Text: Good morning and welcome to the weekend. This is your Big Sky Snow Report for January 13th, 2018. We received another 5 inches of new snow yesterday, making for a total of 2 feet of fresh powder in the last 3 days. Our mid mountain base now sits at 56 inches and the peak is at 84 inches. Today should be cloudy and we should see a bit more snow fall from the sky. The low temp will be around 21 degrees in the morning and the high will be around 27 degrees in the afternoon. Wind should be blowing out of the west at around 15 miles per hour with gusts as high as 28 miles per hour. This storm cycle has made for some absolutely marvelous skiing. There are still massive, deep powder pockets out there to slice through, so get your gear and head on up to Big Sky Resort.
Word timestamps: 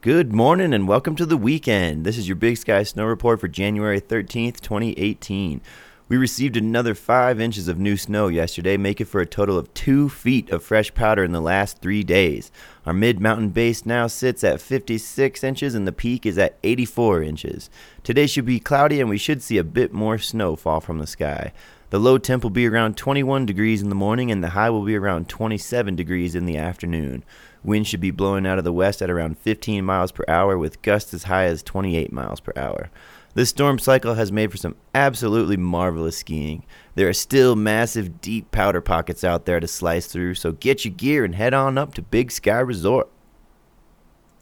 Good 0.00 0.32
morning 0.32 0.72
and 0.72 0.86
welcome 0.86 1.16
to 1.16 1.26
the 1.26 1.36
weekend. 1.36 2.06
This 2.06 2.16
is 2.16 2.28
your 2.28 2.36
Big 2.36 2.56
Sky 2.56 2.84
Snow 2.84 3.04
Report 3.04 3.40
for 3.40 3.48
January 3.48 4.00
13th, 4.00 4.60
2018. 4.60 5.60
We 6.08 6.16
received 6.16 6.56
another 6.56 6.94
5 6.94 7.38
inches 7.38 7.68
of 7.68 7.78
new 7.78 7.98
snow 7.98 8.28
yesterday, 8.28 8.78
making 8.78 9.08
for 9.08 9.20
a 9.20 9.26
total 9.26 9.58
of 9.58 9.74
2 9.74 10.08
feet 10.08 10.48
of 10.48 10.62
fresh 10.62 10.94
powder 10.94 11.22
in 11.22 11.32
the 11.32 11.40
last 11.40 11.82
3 11.82 12.02
days. 12.02 12.50
Our 12.86 12.94
mid 12.94 13.20
mountain 13.20 13.50
base 13.50 13.84
now 13.84 14.06
sits 14.06 14.42
at 14.42 14.62
56 14.62 15.44
inches 15.44 15.74
and 15.74 15.86
the 15.86 15.92
peak 15.92 16.24
is 16.24 16.38
at 16.38 16.56
84 16.62 17.22
inches. 17.22 17.68
Today 18.02 18.26
should 18.26 18.46
be 18.46 18.58
cloudy 18.58 19.02
and 19.02 19.10
we 19.10 19.18
should 19.18 19.42
see 19.42 19.58
a 19.58 19.64
bit 19.64 19.92
more 19.92 20.16
snow 20.16 20.56
fall 20.56 20.80
from 20.80 20.98
the 20.98 21.06
sky. 21.06 21.52
The 21.90 22.00
low 22.00 22.16
temp 22.16 22.42
will 22.42 22.50
be 22.50 22.66
around 22.66 22.96
21 22.96 23.44
degrees 23.44 23.82
in 23.82 23.90
the 23.90 23.94
morning 23.94 24.30
and 24.30 24.42
the 24.42 24.50
high 24.50 24.70
will 24.70 24.84
be 24.84 24.96
around 24.96 25.28
27 25.28 25.94
degrees 25.94 26.34
in 26.34 26.46
the 26.46 26.56
afternoon. 26.56 27.22
Wind 27.62 27.86
should 27.86 28.00
be 28.00 28.10
blowing 28.10 28.46
out 28.46 28.56
of 28.56 28.64
the 28.64 28.72
west 28.72 29.02
at 29.02 29.10
around 29.10 29.36
15 29.36 29.84
miles 29.84 30.12
per 30.12 30.24
hour 30.26 30.56
with 30.56 30.80
gusts 30.80 31.12
as 31.12 31.24
high 31.24 31.44
as 31.44 31.62
28 31.62 32.10
miles 32.14 32.40
per 32.40 32.52
hour. 32.56 32.88
This 33.34 33.50
storm 33.50 33.78
cycle 33.78 34.14
has 34.14 34.32
made 34.32 34.50
for 34.50 34.56
some 34.56 34.74
absolutely 34.94 35.56
marvelous 35.56 36.18
skiing. 36.18 36.64
There 36.94 37.08
are 37.08 37.12
still 37.12 37.54
massive, 37.54 38.20
deep 38.20 38.50
powder 38.50 38.80
pockets 38.80 39.22
out 39.22 39.44
there 39.44 39.60
to 39.60 39.68
slice 39.68 40.06
through, 40.06 40.34
so 40.34 40.52
get 40.52 40.84
your 40.84 40.94
gear 40.94 41.24
and 41.24 41.34
head 41.34 41.54
on 41.54 41.78
up 41.78 41.94
to 41.94 42.02
Big 42.02 42.32
Sky 42.32 42.58
Resort. 42.58 43.08